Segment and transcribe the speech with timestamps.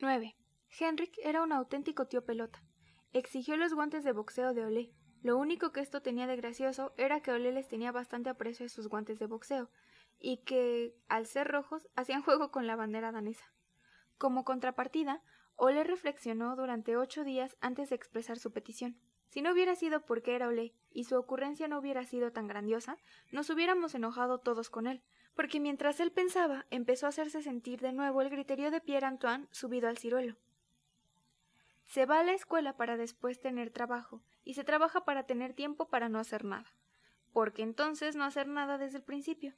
[0.00, 0.36] 9.
[0.78, 2.62] Henrik era un auténtico tío pelota.
[3.12, 4.92] Exigió los guantes de boxeo de Olé.
[5.22, 8.68] Lo único que esto tenía de gracioso era que Olé les tenía bastante aprecio a
[8.68, 9.72] sus guantes de boxeo,
[10.20, 13.52] y que, al ser rojos, hacían juego con la bandera danesa.
[14.18, 15.20] Como contrapartida,
[15.56, 19.00] Olé reflexionó durante ocho días antes de expresar su petición.
[19.26, 22.98] Si no hubiera sido porque era Olé y su ocurrencia no hubiera sido tan grandiosa,
[23.32, 25.02] nos hubiéramos enojado todos con él,
[25.38, 29.46] porque mientras él pensaba, empezó a hacerse sentir de nuevo el griterío de Pierre Antoine
[29.52, 30.34] subido al ciruelo.
[31.84, 35.88] Se va a la escuela para después tener trabajo, y se trabaja para tener tiempo
[35.90, 36.66] para no hacer nada.
[37.32, 39.54] Porque entonces no hacer nada desde el principio.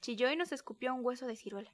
[0.00, 1.72] Chilló y nos escupió un hueso de ciruela.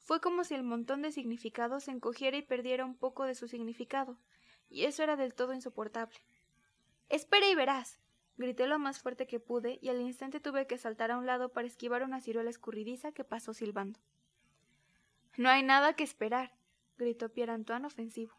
[0.00, 3.46] Fue como si el montón de significado se encogiera y perdiera un poco de su
[3.46, 4.18] significado,
[4.68, 6.18] y eso era del todo insoportable.
[7.08, 8.00] Espera y verás.
[8.36, 11.50] Grité lo más fuerte que pude y al instante tuve que saltar a un lado
[11.50, 14.00] para esquivar una ciruela escurridiza que pasó silbando.
[15.36, 16.52] No hay nada que esperar,
[16.96, 18.34] gritó Pierre Antoine ofensivo.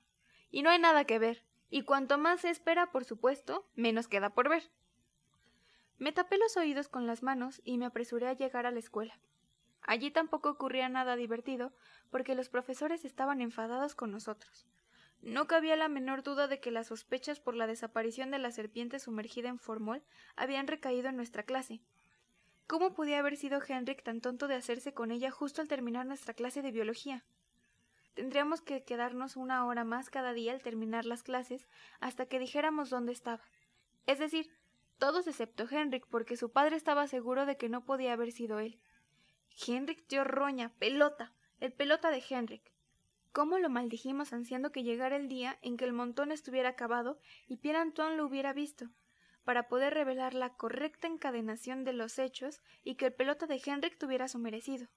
[0.50, 1.46] Y no hay nada que ver.
[1.70, 4.64] Y cuanto más se espera, por supuesto, menos queda por ver.
[5.98, 9.18] Me tapé los oídos con las manos y me apresuré a llegar a la escuela.
[9.82, 11.74] Allí tampoco ocurría nada divertido,
[12.10, 14.66] porque los profesores estaban enfadados con nosotros.
[15.26, 19.00] No cabía la menor duda de que las sospechas por la desaparición de la serpiente
[19.00, 20.04] sumergida en formol
[20.36, 21.82] habían recaído en nuestra clase.
[22.68, 26.36] ¿Cómo podía haber sido Henrik tan tonto de hacerse con ella justo al terminar nuestra
[26.36, 27.26] clase de biología?
[28.14, 31.68] Tendríamos que quedarnos una hora más cada día al terminar las clases
[32.00, 33.42] hasta que dijéramos dónde estaba.
[34.06, 34.52] Es decir,
[35.00, 38.80] todos excepto Henrik, porque su padre estaba seguro de que no podía haber sido él.
[39.66, 42.75] Henrik dio roña, pelota, el pelota de Henrik.
[43.36, 47.20] Cómo lo maldijimos ansiando que llegara el día en que el montón estuviera acabado
[47.50, 48.92] y Pierre Antoine lo hubiera visto,
[49.44, 53.98] para poder revelar la correcta encadenación de los hechos y que el pelota de Henrik
[53.98, 54.88] tuviera su merecido.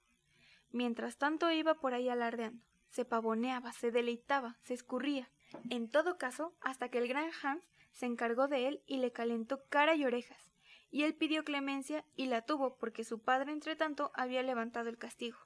[0.71, 5.29] Mientras tanto iba por ahí alardeando, se pavoneaba, se deleitaba, se escurría.
[5.69, 9.65] En todo caso, hasta que el gran Hans se encargó de él y le calentó
[9.67, 10.49] cara y orejas,
[10.91, 14.97] y él pidió clemencia y la tuvo porque su padre entre tanto había levantado el
[14.97, 15.39] castigo.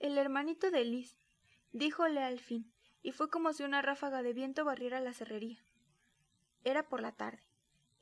[0.00, 1.21] El hermanito de Liz,
[1.72, 2.70] díjole al fin,
[3.02, 5.58] y fue como si una ráfaga de viento barriera la cerrería.
[6.64, 7.42] Era por la tarde.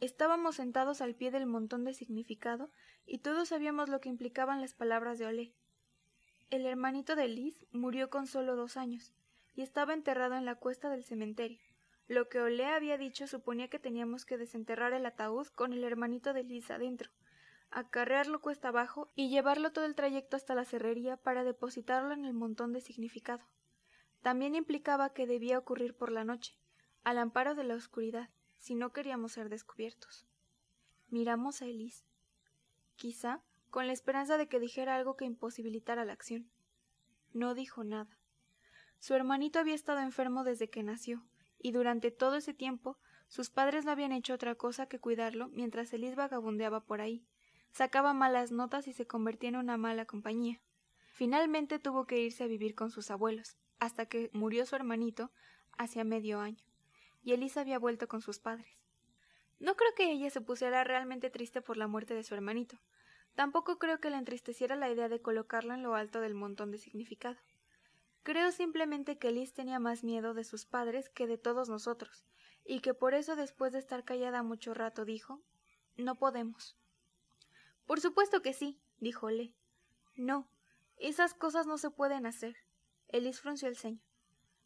[0.00, 2.70] Estábamos sentados al pie del montón de significado
[3.06, 5.54] y todos sabíamos lo que implicaban las palabras de Olé.
[6.50, 9.12] El hermanito de Liz murió con solo dos años
[9.54, 11.60] y estaba enterrado en la cuesta del cementerio.
[12.08, 16.32] Lo que Olé había dicho suponía que teníamos que desenterrar el ataúd con el hermanito
[16.32, 17.10] de Liz adentro,
[17.70, 22.34] acarrearlo cuesta abajo y llevarlo todo el trayecto hasta la cerrería para depositarlo en el
[22.34, 23.44] montón de significado.
[24.22, 26.58] También implicaba que debía ocurrir por la noche,
[27.04, 30.26] al amparo de la oscuridad, si no queríamos ser descubiertos.
[31.08, 32.04] Miramos a Elise.
[32.96, 36.50] Quizá con la esperanza de que dijera algo que imposibilitara la acción.
[37.32, 38.18] No dijo nada.
[38.98, 41.24] Su hermanito había estado enfermo desde que nació,
[41.58, 42.98] y durante todo ese tiempo
[43.28, 47.24] sus padres no habían hecho otra cosa que cuidarlo mientras Elise vagabundeaba por ahí,
[47.70, 50.60] sacaba malas notas y se convertía en una mala compañía.
[51.12, 55.32] Finalmente tuvo que irse a vivir con sus abuelos, hasta que murió su hermanito
[55.76, 56.64] hacía medio año,
[57.22, 58.78] y Elisa había vuelto con sus padres.
[59.58, 62.78] No creo que ella se pusiera realmente triste por la muerte de su hermanito.
[63.34, 66.78] Tampoco creo que le entristeciera la idea de colocarla en lo alto del montón de
[66.78, 67.38] significado.
[68.22, 72.24] Creo simplemente que Liz tenía más miedo de sus padres que de todos nosotros,
[72.64, 75.42] y que por eso después de estar callada mucho rato dijo
[75.96, 76.76] No podemos.
[77.86, 79.54] Por supuesto que sí, dijo Le.
[80.16, 80.48] No,
[80.98, 82.56] esas cosas no se pueden hacer.
[83.12, 84.00] Elis frunció el ceño.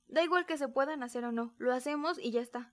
[0.08, 2.72] Da igual que se puedan hacer o no, lo hacemos y ya está.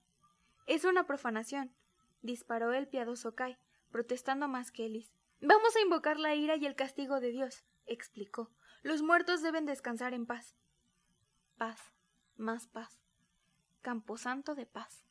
[0.66, 1.74] Es una profanación,
[2.20, 3.58] disparó el piadoso Kai,
[3.90, 5.12] protestando más que Elis.
[5.40, 8.50] Vamos a invocar la ira y el castigo de Dios, explicó.
[8.82, 10.56] Los muertos deben descansar en paz.
[11.56, 11.92] Paz,
[12.36, 13.00] más paz.
[13.80, 15.04] Camposanto de paz.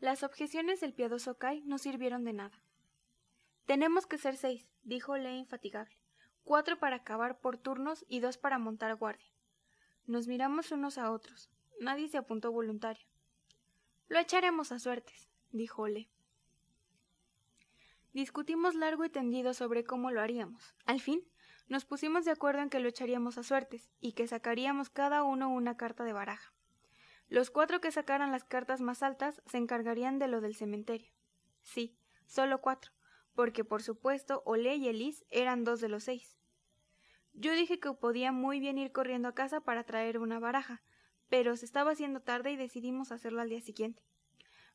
[0.00, 2.64] Las objeciones del piadoso Kai no sirvieron de nada.
[3.66, 5.96] Tenemos que ser seis, dijo Lee infatigable.
[6.42, 9.31] Cuatro para acabar por turnos y dos para montar guardia.
[10.06, 11.50] Nos miramos unos a otros.
[11.80, 13.06] Nadie se apuntó voluntario.
[14.08, 16.10] Lo echaremos a suertes, dijo Ole.
[18.12, 20.74] Discutimos largo y tendido sobre cómo lo haríamos.
[20.84, 21.26] Al fin,
[21.68, 25.48] nos pusimos de acuerdo en que lo echaríamos a suertes y que sacaríamos cada uno
[25.48, 26.52] una carta de baraja.
[27.28, 31.10] Los cuatro que sacaran las cartas más altas se encargarían de lo del cementerio.
[31.62, 31.96] Sí,
[32.26, 32.92] solo cuatro,
[33.34, 36.36] porque por supuesto Ole y Elise eran dos de los seis.
[37.34, 40.82] Yo dije que podía muy bien ir corriendo a casa para traer una baraja,
[41.28, 44.02] pero se estaba haciendo tarde y decidimos hacerlo al día siguiente.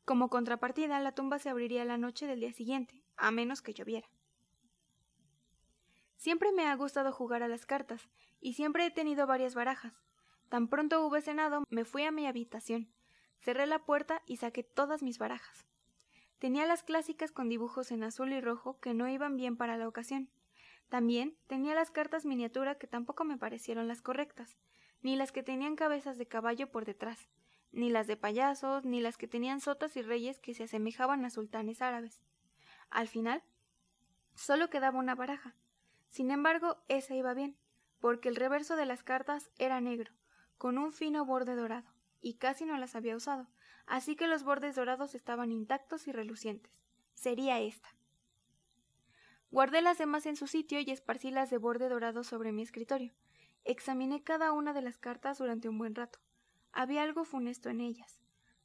[0.04, 4.08] Como contrapartida, la tumba se abriría la noche del día siguiente, a menos que lloviera.
[6.16, 8.08] Siempre me ha gustado jugar a las cartas,
[8.40, 9.94] y siempre he tenido varias barajas.
[10.48, 12.92] Tan pronto hube cenado, me fui a mi habitación,
[13.38, 15.66] cerré la puerta y saqué todas mis barajas.
[16.38, 19.88] Tenía las clásicas con dibujos en azul y rojo que no iban bien para la
[19.88, 20.30] ocasión.
[20.88, 24.56] También tenía las cartas miniatura que tampoco me parecieron las correctas,
[25.02, 27.28] ni las que tenían cabezas de caballo por detrás,
[27.72, 31.30] ni las de payasos, ni las que tenían sotas y reyes que se asemejaban a
[31.30, 32.22] sultanes árabes.
[32.90, 33.42] Al final,
[34.34, 35.54] solo quedaba una baraja.
[36.08, 37.56] Sin embargo, esa iba bien,
[38.00, 40.12] porque el reverso de las cartas era negro,
[40.56, 41.92] con un fino borde dorado,
[42.22, 43.46] y casi no las había usado,
[43.86, 46.72] así que los bordes dorados estaban intactos y relucientes.
[47.12, 47.97] Sería esta.
[49.50, 53.14] Guardé las demás en su sitio y esparcí las de borde dorado sobre mi escritorio.
[53.64, 56.18] Examiné cada una de las cartas durante un buen rato.
[56.72, 58.20] Había algo funesto en ellas,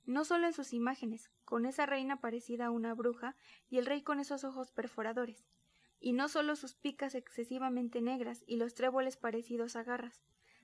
[0.06, 3.38] no solo en sus imágenes, con esa reina parecida a una bruja
[3.69, 5.45] y el rey con esos ojos perforadores,
[6.01, 10.21] y no solo sus picas excesivamente negras y los tréboles parecidos a garras,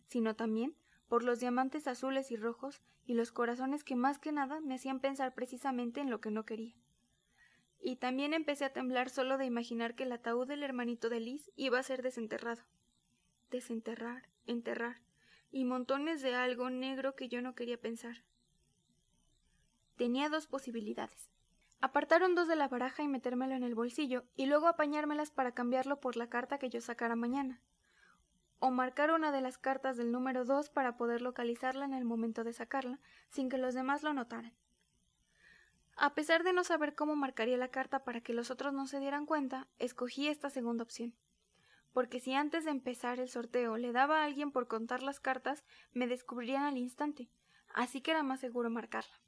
[0.08, 0.76] sino también
[1.08, 5.00] por los diamantes azules y rojos y los corazones que más que nada me hacían
[5.00, 6.76] pensar precisamente en lo que no quería.
[7.82, 11.52] Y también empecé a temblar solo de imaginar que el ataúd del hermanito de Liz
[11.56, 12.62] iba a ser desenterrado.
[13.50, 15.02] Desenterrar, enterrar,
[15.52, 18.24] y montones de algo negro que yo no quería pensar.
[19.96, 21.30] Tenía dos posibilidades.
[21.82, 26.00] Apartaron dos de la baraja y metérmelo en el bolsillo, y luego apañármelas para cambiarlo
[26.02, 27.62] por la carta que yo sacara mañana.
[28.60, 32.44] O marcar una de las cartas del número dos para poder localizarla en el momento
[32.44, 33.00] de sacarla,
[33.30, 34.54] sin que los demás lo notaran.
[36.02, 39.02] A pesar de no saber cómo marcaría la carta para que los otros no se
[39.02, 41.14] dieran cuenta, escogí esta segunda opción.
[41.92, 45.66] Porque si antes de empezar el sorteo le daba a alguien por contar las cartas,
[45.92, 47.30] me descubrirían al instante,
[47.74, 49.20] así que era más seguro marcarla.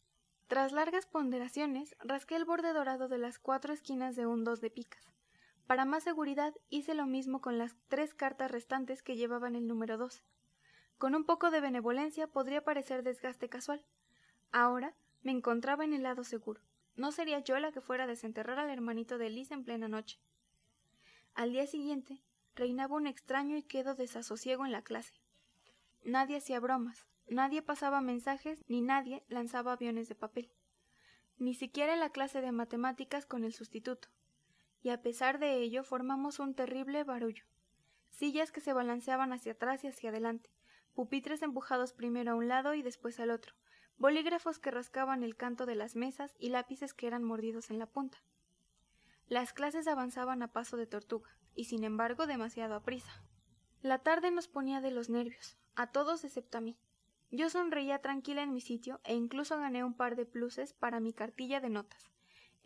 [0.48, 4.70] Tras largas ponderaciones, rasqué el borde dorado de las cuatro esquinas de un dos de
[4.70, 5.04] picas.
[5.68, 9.98] Para más seguridad hice lo mismo con las tres cartas restantes que llevaban el número
[9.98, 10.24] dos.
[10.98, 13.84] Con un poco de benevolencia podría parecer desgaste casual.
[14.54, 16.62] Ahora me encontraba en el lado seguro.
[16.96, 20.20] No sería yo la que fuera a desenterrar al hermanito de Liz en plena noche.
[21.34, 22.22] Al día siguiente
[22.56, 25.14] reinaba un extraño y quedo desasosiego en la clase.
[26.04, 30.52] Nadie hacía bromas, Nadie pasaba mensajes ni nadie lanzaba aviones de papel.
[31.38, 34.10] Ni siquiera la clase de matemáticas con el sustituto.
[34.84, 37.46] Y a pesar de ello formamos un terrible barullo.
[38.10, 40.50] Sillas que se balanceaban hacia atrás y hacia adelante,
[40.94, 43.56] pupitres empujados primero a un lado y después al otro,
[44.02, 47.86] bolígrafos que rascaban el canto de las mesas y lápices que eran mordidos en la
[47.86, 48.18] punta.
[49.28, 53.24] Las clases avanzaban a paso de tortuga, y sin embargo demasiado a prisa.
[53.84, 56.80] La tarde nos ponía de los nervios, a todos excepto a mí.
[57.30, 61.14] Yo sonreía tranquila en mi sitio e incluso gané un par de pluses para mi
[61.14, 62.10] cartilla de notas.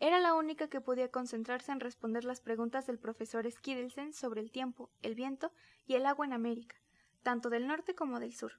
[0.00, 4.50] Era la única que podía concentrarse en responder las preguntas del profesor Skiddleson sobre el
[4.50, 5.52] tiempo, el viento
[5.86, 6.76] y el agua en América,
[7.22, 8.52] tanto del norte como del sur.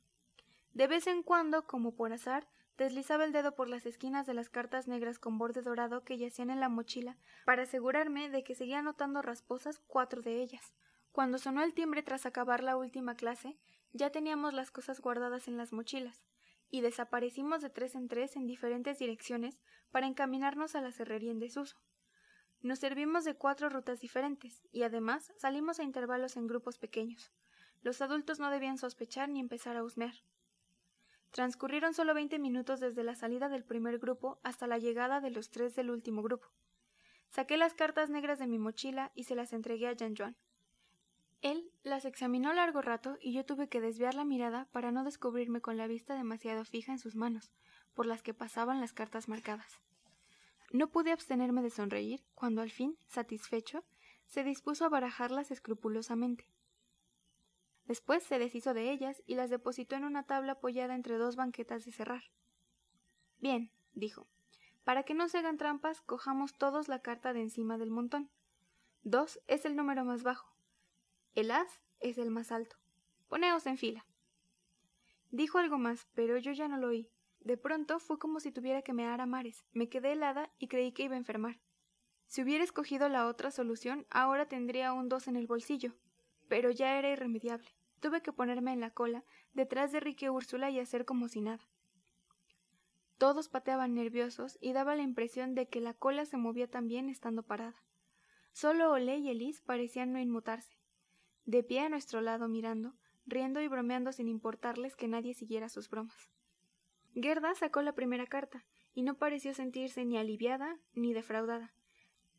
[0.74, 2.48] De vez en cuando, como por azar,
[2.78, 6.50] deslizaba el dedo por las esquinas de las cartas negras con borde dorado que yacían
[6.50, 10.74] en la mochila para asegurarme de que seguía notando rasposas cuatro de ellas.
[11.12, 13.58] Cuando sonó el timbre tras acabar la última clase,
[13.92, 16.24] ya teníamos las cosas guardadas en las mochilas,
[16.70, 19.60] y desaparecimos de tres en tres en diferentes direcciones
[19.90, 21.78] para encaminarnos a la cerrería en desuso.
[22.62, 27.32] Nos servimos de cuatro rutas diferentes, y además salimos a intervalos en grupos pequeños.
[27.82, 30.14] Los adultos no debían sospechar ni empezar a husmear.
[31.38, 35.52] Transcurrieron solo veinte minutos desde la salida del primer grupo hasta la llegada de los
[35.52, 36.48] tres del último grupo.
[37.30, 40.36] Saqué las cartas negras de mi mochila y se las entregué a Jean Juan.
[41.44, 45.62] Él las examinó largo rato y yo tuve que desviar la mirada para no descubrirme
[45.62, 47.52] con la vista demasiado fija en sus manos,
[47.94, 49.80] por las que pasaban las cartas marcadas.
[50.72, 53.86] No pude abstenerme de sonreír cuando al fin, satisfecho,
[54.26, 56.48] se dispuso a barajarlas escrupulosamente.
[57.88, 61.86] Después se deshizo de ellas y las depositó en una tabla apoyada entre dos banquetas
[61.86, 62.24] de cerrar.
[63.40, 64.28] Bien, dijo.
[64.84, 68.30] Para que no se hagan trampas, cojamos todos la carta de encima del montón.
[69.04, 70.54] Dos es el número más bajo,
[71.36, 72.78] el as es el más alto.
[73.28, 74.06] Poneos en fila.
[75.32, 77.10] Dijo algo más, pero yo ya no lo oí.
[77.42, 79.66] De pronto fue como si tuviera que mear a mares.
[79.72, 81.60] Me quedé helada y creí que iba a enfermar.
[82.26, 85.94] Si hubiera escogido la otra solución, ahora tendría un dos en el bolsillo.
[86.48, 87.70] Pero ya era irremediable.
[88.00, 89.24] Tuve que ponerme en la cola,
[89.54, 91.68] detrás de Ricky Úrsula y hacer como si nada.
[93.18, 97.44] Todos pateaban nerviosos y daba la impresión de que la cola se movía también estando
[97.44, 97.84] parada.
[98.54, 100.78] Solo Ole y Elise parecían no inmutarse
[101.48, 102.94] de pie a nuestro lado mirando,
[103.26, 106.30] riendo y bromeando sin importarles que nadie siguiera sus bromas.
[107.16, 111.74] Gerda sacó la primera carta, y no pareció sentirse ni aliviada ni defraudada.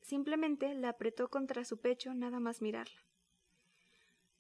[0.03, 3.01] Simplemente la apretó contra su pecho nada más mirarla.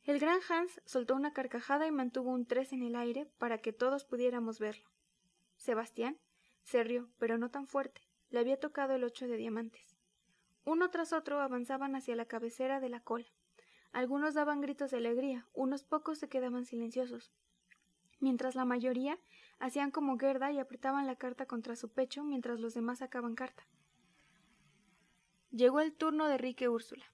[0.08, 3.74] El gran Hans soltó una carcajada y mantuvo un tres en el aire para que
[3.74, 4.88] todos pudiéramos verlo.
[5.58, 6.16] Sebastián
[6.62, 8.00] se rió, pero no tan fuerte.
[8.30, 9.98] Le había tocado el ocho de diamantes.
[10.64, 13.26] Uno tras otro avanzaban hacia la cabecera de la cola.
[13.92, 17.30] Algunos daban gritos de alegría, unos pocos se quedaban silenciosos,
[18.18, 19.18] mientras la mayoría
[19.58, 23.66] hacían como Gerda y apretaban la carta contra su pecho mientras los demás sacaban carta.
[25.50, 27.04] Llegó el turno de Rique Úrsula.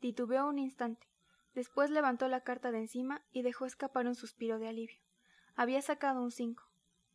[0.00, 1.15] Titubeó un instante.
[1.56, 5.00] Después levantó la carta de encima y dejó escapar un suspiro de alivio.
[5.54, 6.64] Había sacado un cinco.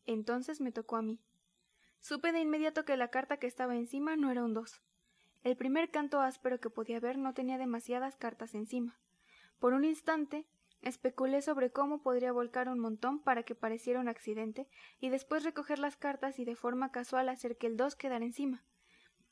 [0.07, 1.21] Entonces me tocó a mí.
[2.00, 4.81] Supe de inmediato que la carta que estaba encima no era un dos.
[5.43, 9.00] El primer canto áspero que podía ver no tenía demasiadas cartas encima.
[9.60, 10.48] Por un instante
[10.81, 14.67] especulé sobre cómo podría volcar un montón para que pareciera un accidente
[15.00, 18.65] y después recoger las cartas y de forma casual hacer que el dos quedara encima.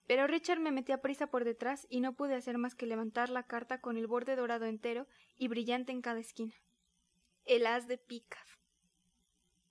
[0.09, 3.43] Pero Richard me metía prisa por detrás y no pude hacer más que levantar la
[3.43, 5.05] carta con el borde dorado entero
[5.37, 6.55] y brillante en cada esquina.
[7.45, 8.57] El as de picas.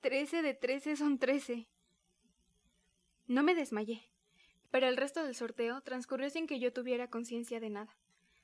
[0.01, 1.69] Trece de trece son trece.
[3.27, 4.01] No me desmayé,
[4.71, 7.99] pero el resto del sorteo transcurrió sin que yo tuviera conciencia de nada.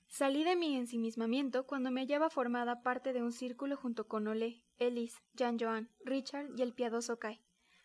[0.08, 4.64] Salí de mi ensimismamiento cuando me hallaba formada parte de un círculo junto con Olé,
[4.78, 7.40] Elise, Jean Joan, Richard y el piadoso Kai.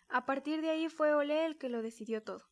[0.07, 2.48] A partir de ahí fue Olé el que lo decidió todo.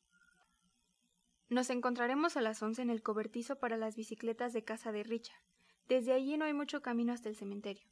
[1.49, 5.39] Nos encontraremos a las once en el cobertizo para las bicicletas de casa de Richard.
[5.87, 7.87] Desde allí no hay mucho camino hasta el cementerio.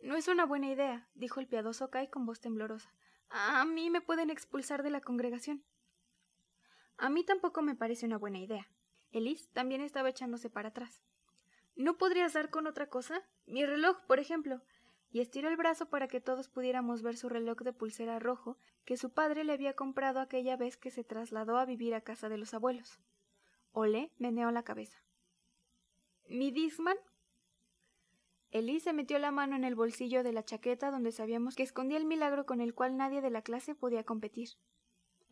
[0.00, 2.94] No es una buena idea, dijo el piadoso Kai con voz temblorosa.
[3.30, 5.64] A mí me pueden expulsar de la congregación.
[6.96, 8.68] A mí tampoco me parece una buena idea.
[9.10, 11.02] Elise también estaba echándose para atrás.
[11.74, 13.22] ¿No podrías dar con otra cosa?
[13.46, 14.62] Mi reloj, por ejemplo
[15.10, 18.96] y estiró el brazo para que todos pudiéramos ver su reloj de pulsera rojo que
[18.96, 22.36] su padre le había comprado aquella vez que se trasladó a vivir a casa de
[22.36, 22.98] los abuelos.
[23.72, 25.02] Ole meneó la cabeza.
[26.28, 26.96] ¿Mi Disman?
[28.50, 31.98] Elí se metió la mano en el bolsillo de la chaqueta donde sabíamos que escondía
[31.98, 34.50] el milagro con el cual nadie de la clase podía competir.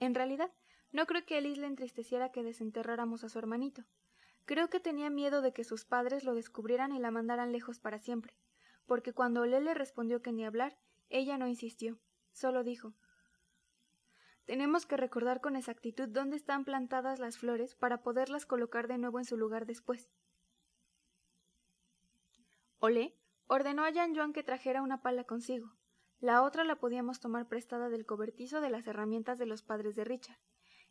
[0.01, 0.53] En realidad,
[0.93, 3.85] no creo que a Elise le entristeciera que desenterráramos a su hermanito.
[4.45, 7.99] Creo que tenía miedo de que sus padres lo descubrieran y la mandaran lejos para
[7.99, 8.37] siempre
[8.87, 10.79] porque cuando Lele respondió que ni hablar,
[11.09, 11.99] ella no insistió,
[12.33, 12.95] solo dijo
[14.45, 19.19] Tenemos que recordar con exactitud dónde están plantadas las flores para poderlas colocar de nuevo
[19.19, 20.09] en su lugar después.
[22.79, 23.17] Olé
[23.47, 25.73] ordenó a Jean Joan que trajera una pala consigo.
[26.21, 30.05] La otra la podíamos tomar prestada del cobertizo de las herramientas de los padres de
[30.05, 30.39] Richard.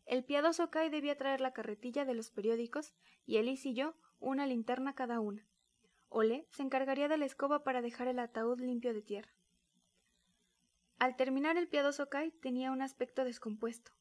[0.04, 4.46] El piadoso Kai debía traer la carretilla de los periódicos y Elise y yo una
[4.46, 5.46] linterna cada una.
[6.08, 9.32] Ole se encargaría de la escoba para dejar el ataúd limpio de tierra.
[10.98, 13.92] Al terminar el piadoso Kai tenía un aspecto descompuesto,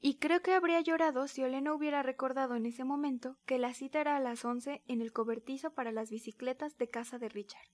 [0.00, 3.72] y creo que habría llorado si Ole no hubiera recordado en ese momento que la
[3.72, 7.68] cita era a las once en el cobertizo para las bicicletas de casa de Richard.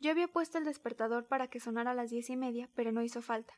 [0.00, 3.02] Yo había puesto el despertador para que sonara a las diez y media, pero no
[3.02, 3.54] hizo falta.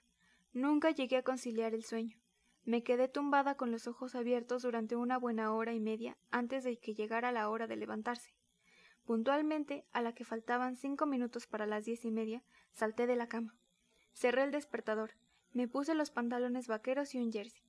[0.53, 2.19] Nunca llegué a conciliar el sueño.
[2.67, 6.79] Me quedé tumbada con los ojos abiertos durante una buena hora y media antes de
[6.79, 8.35] que llegara la hora de levantarse.
[9.05, 12.43] Puntualmente, a la que faltaban cinco minutos para las diez y media,
[12.73, 13.55] salté de la cama.
[14.15, 15.11] Cerré el despertador,
[15.53, 17.63] me puse los pantalones vaqueros y un jersey.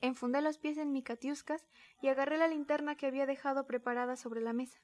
[0.00, 1.66] Enfundé los pies en mi catiuscas
[2.00, 4.78] y agarré la linterna que había dejado preparada sobre la mesa.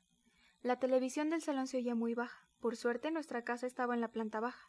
[0.63, 2.45] La televisión del salón se oía muy baja.
[2.59, 4.69] Por suerte nuestra casa estaba en la planta baja.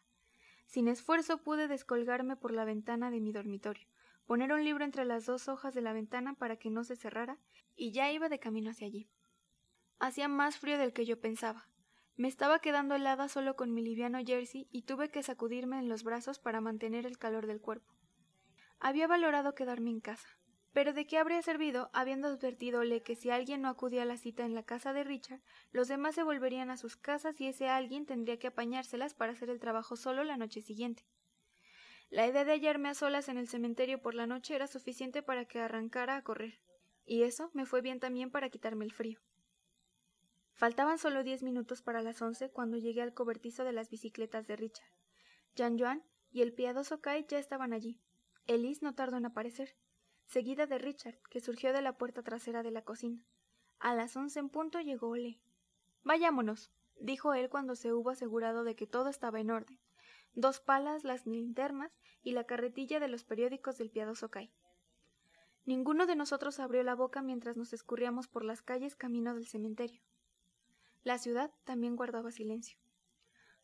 [0.66, 3.88] Sin esfuerzo pude descolgarme por la ventana de mi dormitorio
[4.26, 7.38] poner un libro entre las dos hojas de la ventana para que no se cerrara,
[7.74, 9.08] y ya iba de camino hacia allí.
[9.98, 11.68] Hacía más frío del que yo pensaba.
[12.16, 16.02] Me estaba quedando helada solo con mi liviano jersey y tuve que sacudirme en los
[16.02, 17.94] brazos para mantener el calor del cuerpo.
[18.80, 20.28] Había valorado quedarme en casa.
[20.72, 24.44] Pero ¿de qué habría servido habiendo advertidole que si alguien no acudía a la cita
[24.44, 25.40] en la casa de Richard,
[25.72, 29.48] los demás se volverían a sus casas y ese alguien tendría que apañárselas para hacer
[29.48, 31.04] el trabajo solo la noche siguiente?
[32.10, 35.44] La idea de hallarme a solas en el cementerio por la noche era suficiente para
[35.44, 36.60] que arrancara a correr,
[37.04, 39.18] y eso me fue bien también para quitarme el frío.
[40.52, 44.56] Faltaban solo diez minutos para las once cuando llegué al cobertizo de las bicicletas de
[44.56, 44.88] Richard.
[45.56, 47.98] Jean Joan y el piadoso Kai ya estaban allí.
[48.46, 49.74] Elise no tardó en aparecer,
[50.26, 53.26] seguida de Richard, que surgió de la puerta trasera de la cocina.
[53.80, 55.40] A las once en punto llegó Ole.
[56.04, 56.70] Vayámonos,
[57.00, 59.80] dijo él cuando se hubo asegurado de que todo estaba en orden
[60.36, 61.90] dos palas, las linternas
[62.22, 64.52] y la carretilla de los periódicos del piadoso Kai.
[65.64, 70.00] Ninguno de nosotros abrió la boca mientras nos escurríamos por las calles camino del cementerio.
[71.02, 72.78] La ciudad también guardaba silencio.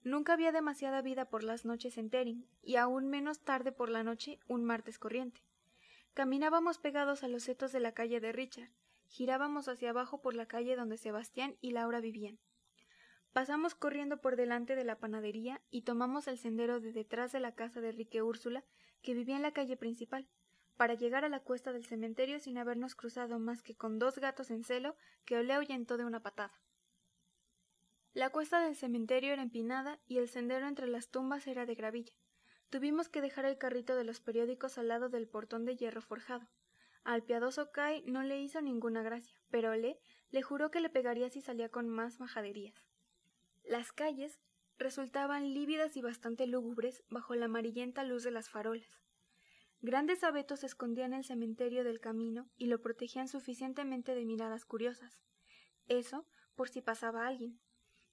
[0.02, 4.02] Nunca había demasiada vida por las noches en Tering, y aún menos tarde por la
[4.02, 5.42] noche un martes corriente.
[6.14, 8.70] Caminábamos pegados a los setos de la calle de Richard,
[9.06, 12.38] girábamos hacia abajo por la calle donde Sebastián y Laura vivían.
[13.32, 17.54] Pasamos corriendo por delante de la panadería y tomamos el sendero de detrás de la
[17.54, 18.62] casa de Enrique Úrsula,
[19.00, 20.28] que vivía en la calle principal,
[20.76, 24.50] para llegar a la cuesta del cementerio sin habernos cruzado más que con dos gatos
[24.50, 26.52] en celo que Olé ahuyentó de una patada.
[28.12, 32.12] La cuesta del cementerio era empinada y el sendero entre las tumbas era de gravilla.
[32.68, 36.46] Tuvimos que dejar el carrito de los periódicos al lado del portón de hierro forjado.
[37.04, 39.98] Al piadoso Kai no le hizo ninguna gracia, pero Olé
[40.30, 42.91] le juró que le pegaría si salía con más majaderías.
[43.64, 44.40] Las calles
[44.78, 49.00] resultaban lívidas y bastante lúgubres bajo la amarillenta luz de las farolas.
[49.80, 55.20] Grandes abetos escondían el cementerio del camino y lo protegían suficientemente de miradas curiosas.
[55.88, 57.60] Eso por si pasaba alguien,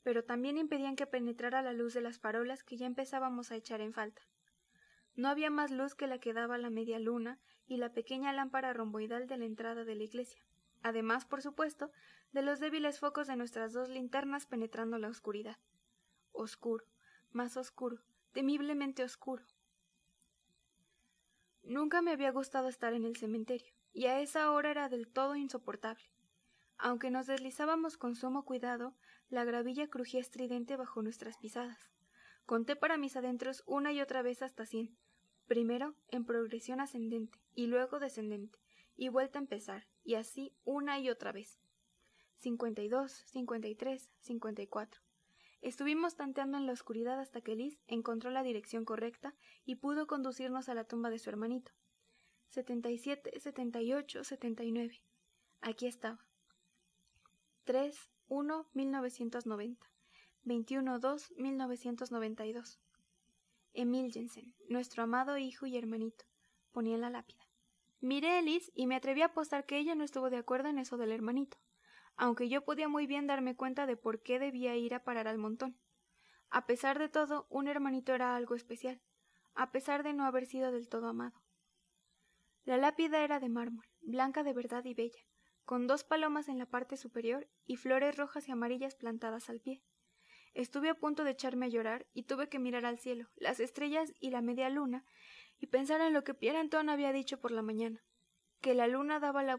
[0.03, 3.81] pero también impedían que penetrara la luz de las farolas que ya empezábamos a echar
[3.81, 4.21] en falta.
[5.15, 8.73] No había más luz que la que daba la media luna y la pequeña lámpara
[8.73, 10.41] romboidal de la entrada de la iglesia,
[10.83, 11.91] además, por supuesto,
[12.31, 15.57] de los débiles focos de nuestras dos linternas penetrando la oscuridad.
[16.31, 16.85] Oscuro,
[17.31, 17.97] más oscuro,
[18.31, 19.43] temiblemente oscuro.
[21.63, 25.35] Nunca me había gustado estar en el cementerio, y a esa hora era del todo
[25.35, 26.03] insoportable.
[26.77, 28.95] Aunque nos deslizábamos con sumo cuidado,
[29.29, 31.89] la gravilla crujía estridente bajo nuestras pisadas.
[32.45, 34.97] Conté para mis adentros una y otra vez hasta cien,
[35.45, 38.57] primero en progresión ascendente y luego descendente,
[38.99, 41.57] y vuelta a empezar, y así una y otra vez.
[42.37, 45.01] Cincuenta y dos, cincuenta y tres, cincuenta y cuatro.
[45.61, 50.67] Estuvimos tanteando en la oscuridad hasta que Liz encontró la dirección correcta y pudo conducirnos
[50.67, 51.71] a la tumba de su hermanito.
[52.49, 55.01] Setenta y siete, setenta y ocho, setenta y nueve.
[55.61, 56.25] Aquí estaba.
[57.63, 57.95] 3,
[58.27, 59.91] 1, 1990.
[60.43, 62.79] 21, 2, 1992.
[63.73, 66.25] Emil Jensen, nuestro amado hijo y hermanito,
[66.71, 67.48] ponía en la lápida.
[68.01, 70.79] Miré a Liz y me atreví a apostar que ella no estuvo de acuerdo en
[70.79, 71.57] eso del hermanito,
[72.15, 75.37] aunque yo podía muy bien darme cuenta de por qué debía ir a parar al
[75.37, 75.77] montón.
[76.49, 79.01] A pesar de todo, un hermanito era algo especial,
[79.53, 81.43] a pesar de no haber sido del todo amado.
[82.63, 85.25] La lápida era de mármol, blanca de verdad y bella,
[85.65, 89.83] con dos palomas en la parte superior y flores rojas y amarillas plantadas al pie.
[90.53, 94.13] Estuve a punto de echarme a llorar y tuve que mirar al cielo, las estrellas
[94.19, 95.05] y la media luna
[95.59, 98.01] y pensar en lo que Pierre Anton había dicho por la mañana,
[98.61, 99.57] que la luna daba la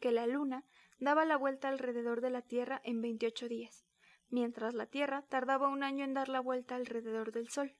[0.00, 0.64] que la luna
[0.98, 3.84] daba la vuelta alrededor de la Tierra en veintiocho días,
[4.28, 7.76] mientras la Tierra tardaba un año en dar la vuelta alrededor del Sol.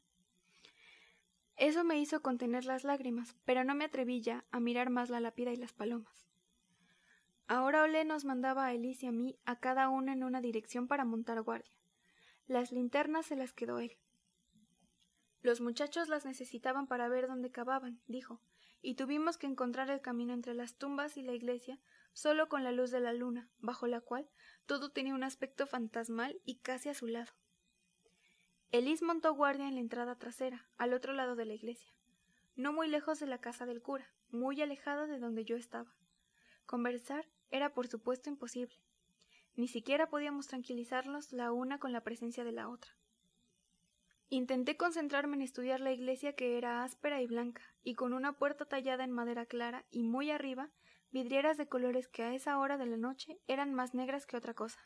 [1.57, 5.21] Eso me hizo contener las lágrimas, pero no me atreví ya a mirar más la
[5.21, 6.27] lápida y las palomas.
[7.47, 10.89] Ahora Olé nos mandaba a Elise y a mí a cada uno en una dirección
[10.89, 11.73] para montar guardia.
[12.47, 13.99] Las linternas se las quedó él.
[15.43, 18.41] Los muchachos las necesitaban para ver dónde cavaban, dijo,
[18.83, 21.79] y tuvimos que encontrar el camino entre las tumbas y la iglesia
[22.13, 24.29] solo con la luz de la luna, bajo la cual
[24.67, 27.33] todo tenía un aspecto fantasmal y casi a su lado.
[28.71, 31.93] Elis montó guardia en la entrada trasera, al otro lado de la iglesia,
[32.55, 35.93] no muy lejos de la casa del cura, muy alejada de donde yo estaba.
[36.67, 38.77] Conversar era por supuesto imposible.
[39.57, 42.93] Ni siquiera podíamos tranquilizarnos la una con la presencia de la otra.
[44.31, 48.65] Intenté concentrarme en estudiar la iglesia que era áspera y blanca, y con una puerta
[48.65, 50.71] tallada en madera clara y muy arriba,
[51.11, 54.55] vidrieras de colores que a esa hora de la noche eran más negras que otra
[54.55, 54.81] cosa.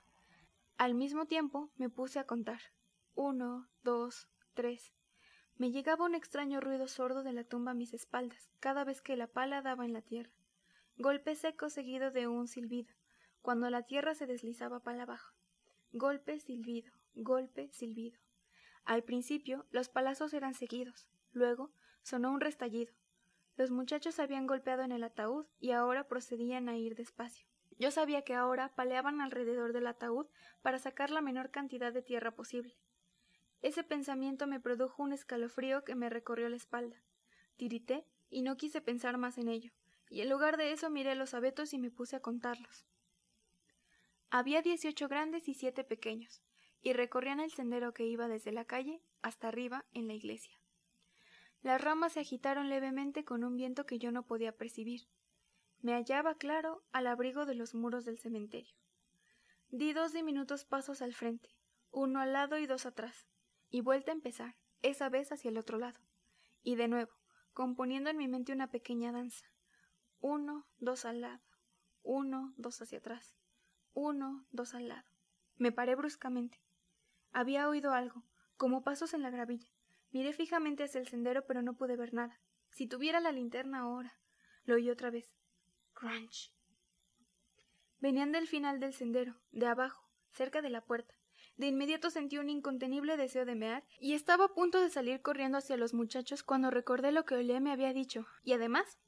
[0.77, 2.61] Al mismo tiempo me puse a contar.
[3.15, 4.93] Uno, dos, tres.
[5.57, 9.17] Me llegaba un extraño ruido sordo de la tumba a mis espaldas, cada vez que
[9.17, 10.33] la pala daba en la tierra
[10.97, 12.95] golpe seco seguido de un silbido,
[13.43, 15.35] cuando la tierra se deslizaba para abajo.
[15.93, 18.19] Golpe, silbido, golpe, silbido.
[18.85, 22.93] Al principio los palazos eran seguidos, luego sonó un restallido.
[23.57, 27.47] Los muchachos habían golpeado en el ataúd y ahora procedían a ir despacio.
[27.79, 30.27] Yo sabía que ahora paleaban alrededor del ataúd
[30.63, 32.77] para sacar la menor cantidad de tierra posible.
[33.63, 37.03] Ese pensamiento me produjo un escalofrío que me recorrió la espalda.
[37.57, 39.73] Tirité y no quise pensar más en ello
[40.15, 42.87] y en lugar de eso miré los abetos y me puse a contarlos.
[44.31, 46.41] Había dieciocho grandes y siete pequeños,
[46.85, 50.61] y recorrían el sendero que iba desde la calle hasta arriba en la iglesia.
[51.63, 55.09] Las ramas se agitaron levemente con un viento que yo no podía percibir.
[55.81, 58.77] Me hallaba, claro, al abrigo de los muros del cementerio.
[59.71, 61.49] Di dos diminutos pasos al frente,
[61.91, 63.27] uno al lado y dos atrás,
[63.71, 65.99] y vuelta a empezar, esa vez hacia el otro lado,
[66.63, 67.13] y de nuevo,
[67.55, 69.47] componiendo en mi mente una pequeña danza.
[70.21, 71.43] Uno, dos al lado.
[72.03, 73.35] Uno, dos hacia atrás.
[73.95, 75.09] Uno, dos al lado.
[75.57, 76.61] Me paré bruscamente.
[77.35, 78.23] Había oído algo,
[78.57, 79.69] como pasos en la gravilla.
[80.13, 82.41] Miré fijamente hacia el sendero, pero no pude ver nada.
[82.71, 84.17] Si tuviera la linterna ahora.
[84.65, 85.35] Lo oí otra vez.
[85.95, 86.53] Crunch.
[87.99, 91.13] Venían del final del sendero, de abajo, cerca de la puerta.
[91.57, 95.59] De inmediato sentí un incontenible deseo de mear y estaba a punto de salir corriendo
[95.59, 98.99] hacia los muchachos cuando recordé lo que Olé me había dicho, y además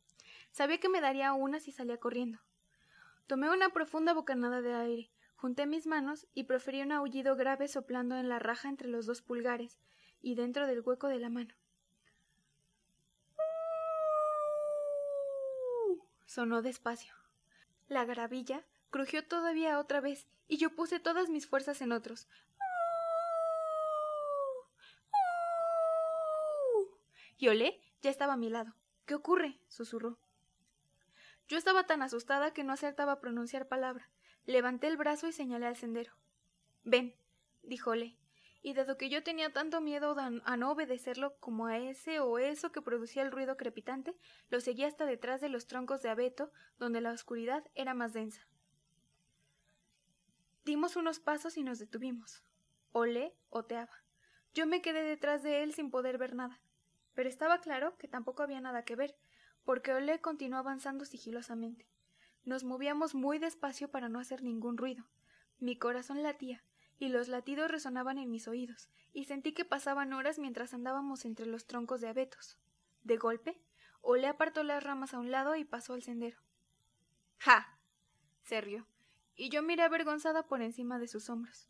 [0.50, 2.40] sabía que me daría una si salía corriendo.
[3.28, 8.16] Tomé una profunda bocanada de aire, junté mis manos y proferí un aullido grave soplando
[8.16, 9.78] en la raja entre los dos pulgares
[10.20, 11.54] y dentro del hueco de la mano.
[16.36, 17.14] sonó despacio.
[17.88, 22.28] La gravilla crujió todavía otra vez y yo puse todas mis fuerzas en otros.
[27.38, 28.74] Y Olé ya estaba a mi lado.
[29.06, 29.58] ¿Qué ocurre?
[29.68, 30.18] susurró.
[31.48, 34.10] Yo estaba tan asustada que no acertaba a pronunciar palabra.
[34.46, 36.12] Levanté el brazo y señalé al sendero.
[36.84, 37.14] Ven,
[37.62, 38.16] dijo Olé,
[38.62, 42.72] y dado que yo tenía tanto miedo a no obedecerlo como a ese o eso
[42.72, 44.16] que producía el ruido crepitante,
[44.48, 48.46] lo seguí hasta detrás de los troncos de abeto, donde la oscuridad era más densa.
[50.64, 52.42] Dimos unos pasos y nos detuvimos.
[52.92, 54.02] Olé oteaba.
[54.54, 56.60] Yo me quedé detrás de él sin poder ver nada.
[57.14, 59.16] Pero estaba claro que tampoco había nada que ver,
[59.64, 61.86] porque Olé continuó avanzando sigilosamente.
[62.46, 65.04] Nos movíamos muy despacio para no hacer ningún ruido.
[65.58, 66.64] Mi corazón latía,
[66.98, 71.44] y los latidos resonaban en mis oídos, y sentí que pasaban horas mientras andábamos entre
[71.44, 72.58] los troncos de abetos.
[73.02, 73.60] De golpe,
[74.00, 76.38] Olé apartó las ramas a un lado y pasó al sendero.
[77.38, 77.78] ¡Ja!
[78.42, 78.86] se rió
[79.36, 81.68] y yo miré avergonzada por encima de sus hombros.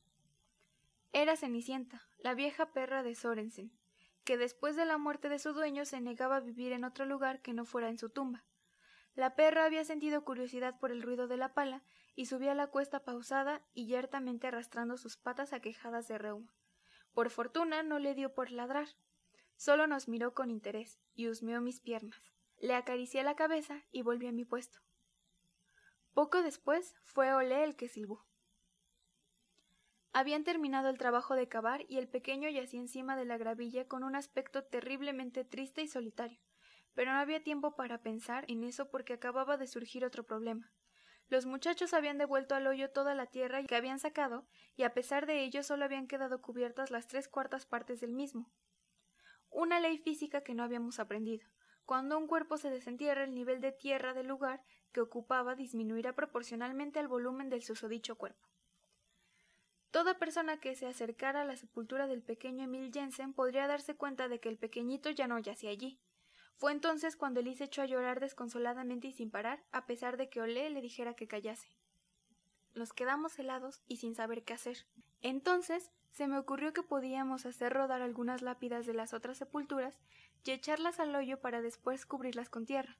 [1.12, 3.72] Era Cenicienta, la vieja perra de Sorensen,
[4.24, 7.42] que después de la muerte de su dueño se negaba a vivir en otro lugar
[7.42, 8.44] que no fuera en su tumba.
[9.16, 11.82] La perra había sentido curiosidad por el ruido de la pala
[12.14, 16.54] y subía la cuesta pausada y yertamente arrastrando sus patas aquejadas de reuma.
[17.14, 18.88] Por fortuna no le dio por ladrar.
[19.56, 22.20] Solo nos miró con interés y husmeó mis piernas.
[22.58, 24.80] Le acaricié la cabeza y volví a mi puesto.
[26.12, 28.26] Poco después fue Olé el que silbó.
[30.12, 34.04] Habían terminado el trabajo de cavar y el pequeño yacía encima de la gravilla con
[34.04, 36.38] un aspecto terriblemente triste y solitario.
[36.96, 40.72] Pero no había tiempo para pensar en eso porque acababa de surgir otro problema.
[41.28, 45.26] Los muchachos habían devuelto al hoyo toda la tierra que habían sacado, y a pesar
[45.26, 48.50] de ello solo habían quedado cubiertas las tres cuartas partes del mismo.
[49.50, 51.46] Una ley física que no habíamos aprendido.
[51.84, 56.98] Cuando un cuerpo se desentierra, el nivel de tierra del lugar que ocupaba disminuirá proporcionalmente
[56.98, 58.48] al volumen del susodicho cuerpo.
[59.90, 64.28] Toda persona que se acercara a la sepultura del pequeño Emil Jensen podría darse cuenta
[64.28, 66.00] de que el pequeñito ya no yacía allí.
[66.56, 70.40] Fue entonces cuando Elise echó a llorar desconsoladamente y sin parar, a pesar de que
[70.40, 71.68] Olé le dijera que callase.
[72.74, 74.86] Nos quedamos helados y sin saber qué hacer.
[75.20, 79.98] Entonces se me ocurrió que podíamos hacer rodar algunas lápidas de las otras sepulturas
[80.44, 82.96] y echarlas al hoyo para después cubrirlas con tierra.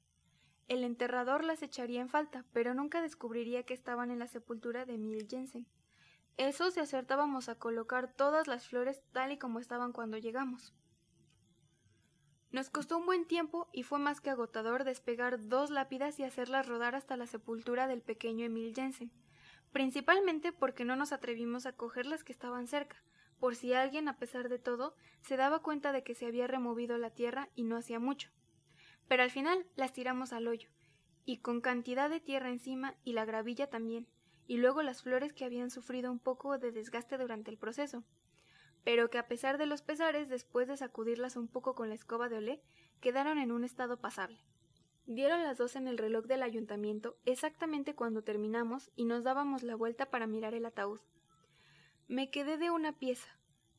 [0.69, 4.95] El enterrador las echaría en falta, pero nunca descubriría que estaban en la sepultura de
[4.95, 5.67] Emil Jensen.
[6.37, 10.75] Eso si acertábamos a colocar todas las flores tal y como estaban cuando llegamos.
[12.53, 16.67] Nos costó un buen tiempo y fue más que agotador despegar dos lápidas y hacerlas
[16.67, 19.11] rodar hasta la sepultura del pequeño Emil Jensen,
[19.73, 23.03] principalmente porque no nos atrevimos a coger las que estaban cerca,
[23.41, 26.97] por si alguien, a pesar de todo, se daba cuenta de que se había removido
[26.99, 28.31] la tierra y no hacía mucho.
[29.09, 30.71] Pero al final las tiramos al hoyo,
[31.25, 34.07] y con cantidad de tierra encima y la gravilla también,
[34.47, 38.05] y luego las flores que habían sufrido un poco de desgaste durante el proceso,
[38.87, 42.29] pero que a pesar de los pesares, después de sacudirlas un poco con la escoba
[42.29, 42.63] de olé,
[43.01, 44.39] quedaron en un estado pasable.
[45.07, 49.75] Dieron las dos en el reloj del ayuntamiento exactamente cuando terminamos y nos dábamos la
[49.75, 51.01] vuelta para mirar el ataúd.
[52.07, 53.27] Me quedé de una pieza,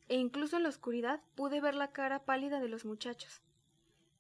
[0.09, 3.41] e incluso en la oscuridad pude ver la cara pálida de los muchachos.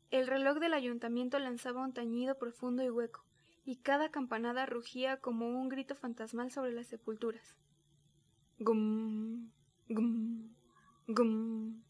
[0.09, 3.25] El reloj del ayuntamiento lanzaba un tañido profundo y hueco,
[3.65, 7.57] y cada campanada rugía como un grito fantasmal sobre las sepulturas.
[8.57, 9.51] Gum,
[9.89, 10.55] gum,
[11.09, 11.83] gum.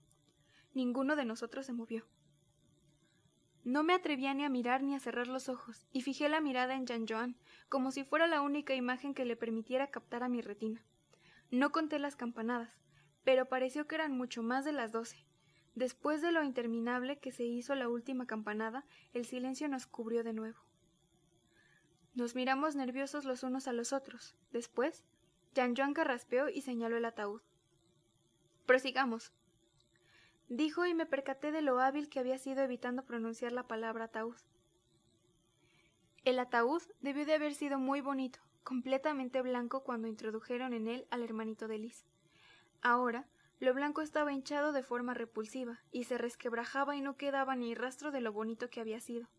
[0.76, 2.06] Ninguno de nosotros se movió.
[3.64, 6.76] No me atrevía ni a mirar ni a cerrar los ojos, y fijé la mirada
[6.76, 7.36] en Jean Joan,
[7.68, 10.86] como si fuera la única imagen que le permitiera captar a mi retina.
[11.50, 12.70] No conté las campanadas,
[13.24, 15.26] pero pareció que eran mucho más de las doce.
[15.74, 20.34] Después de lo interminable que se hizo la última campanada, el silencio nos cubrió de
[20.34, 20.60] nuevo.
[22.14, 24.36] Nos miramos nerviosos los unos a los otros.
[24.52, 25.04] Después,
[25.56, 27.42] Jean Joan carraspeó y señaló el ataúd.
[28.68, 29.32] Prosigamos.
[30.50, 34.36] Dijo y me percaté de lo hábil que había sido evitando pronunciar la palabra ataúd.
[36.26, 41.24] El ataúd debió de haber sido muy bonito, completamente blanco cuando introdujeron en él al
[41.24, 42.04] hermanito de Liz.
[42.82, 43.26] Ahora,
[43.62, 48.12] lo blanco estaba hinchado de forma repulsiva, y se resquebrajaba y no quedaba ni rastro
[48.12, 49.30] de lo bonito que había sido.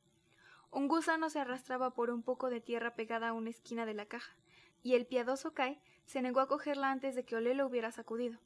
[0.70, 4.06] Un gusano se arrastraba por un poco de tierra pegada a una esquina de la
[4.06, 4.34] caja,
[4.82, 8.38] y el piadoso Kai se negó a cogerla antes de que Olé lo hubiera sacudido.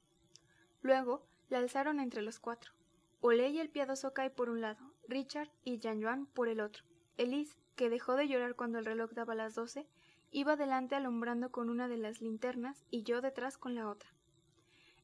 [0.82, 2.72] Luego la alzaron entre los cuatro.
[3.20, 6.84] Olé y el piadoso Kai por un lado, Richard y Jean Yuan por el otro.
[7.16, 9.86] Elise, que dejó de llorar cuando el reloj daba las doce,
[10.30, 14.10] iba delante alumbrando con una de las linternas y yo detrás con la otra.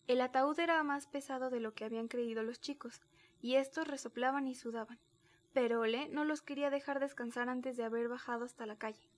[0.07, 3.03] El ataúd era más pesado de lo que habían creído los chicos,
[3.41, 4.99] y estos resoplaban y sudaban,
[5.53, 9.11] pero Olé no los quería dejar descansar antes de haber bajado hasta la calle.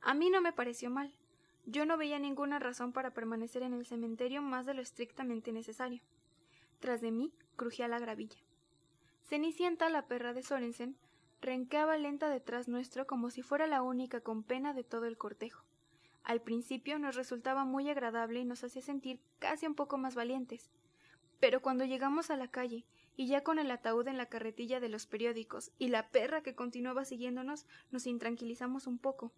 [0.00, 1.12] A mí no me pareció mal.
[1.66, 6.00] Yo no veía ninguna razón para permanecer en el cementerio más de lo estrictamente necesario.
[6.78, 8.38] Tras de mí crujía la gravilla.
[9.24, 10.96] Cenicienta, la perra de Sorensen,
[11.40, 15.64] renqueaba lenta detrás nuestro como si fuera la única con pena de todo el cortejo.
[16.22, 20.70] Al principio nos resultaba muy agradable y nos hacía sentir casi un poco más valientes.
[21.40, 24.88] Pero cuando llegamos a la calle, y ya con el ataúd en la carretilla de
[24.88, 29.32] los periódicos y la perra que continuaba siguiéndonos, nos intranquilizamos un poco.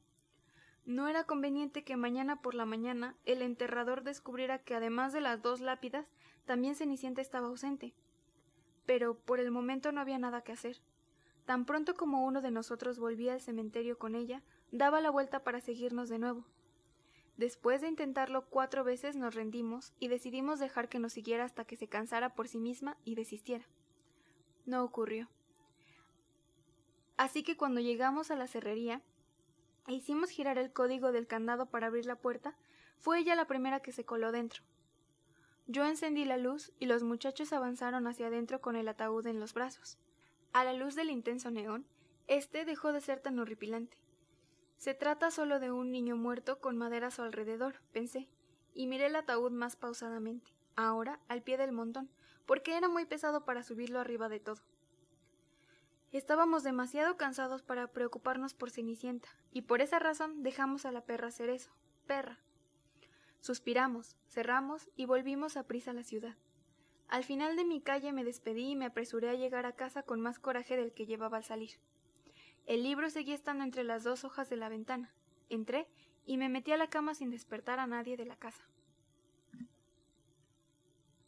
[0.88, 5.42] No era conveniente que mañana por la mañana el enterrador descubriera que además de las
[5.42, 6.06] dos lápidas,
[6.46, 7.92] también Cenicienta estaba ausente.
[8.86, 10.78] Pero por el momento no había nada que hacer.
[11.44, 15.60] Tan pronto como uno de nosotros volvía al cementerio con ella, daba la vuelta para
[15.60, 16.46] seguirnos de nuevo.
[17.36, 21.76] Después de intentarlo cuatro veces nos rendimos y decidimos dejar que nos siguiera hasta que
[21.76, 23.66] se cansara por sí misma y desistiera.
[24.64, 25.28] No ocurrió.
[27.18, 29.02] Así que cuando llegamos a la cerrería,
[29.88, 32.54] e hicimos girar el código del candado para abrir la puerta,
[32.98, 34.62] fue ella la primera que se coló dentro.
[35.66, 39.54] Yo encendí la luz y los muchachos avanzaron hacia adentro con el ataúd en los
[39.54, 39.98] brazos.
[40.52, 41.86] A la luz del intenso neón,
[42.26, 43.96] este dejó de ser tan horripilante.
[44.76, 48.28] Se trata solo de un niño muerto con madera a su alrededor, pensé,
[48.74, 52.10] y miré el ataúd más pausadamente, ahora al pie del montón,
[52.46, 54.60] porque era muy pesado para subirlo arriba de todo.
[56.10, 61.28] Estábamos demasiado cansados para preocuparnos por Cenicienta, y por esa razón dejamos a la perra
[61.28, 61.70] hacer eso.
[62.06, 62.38] Perra.
[63.40, 66.36] Suspiramos, cerramos y volvimos a prisa a la ciudad.
[67.08, 70.20] Al final de mi calle me despedí y me apresuré a llegar a casa con
[70.20, 71.78] más coraje del que llevaba al salir.
[72.66, 75.12] El libro seguía estando entre las dos hojas de la ventana.
[75.50, 75.88] Entré
[76.24, 78.66] y me metí a la cama sin despertar a nadie de la casa.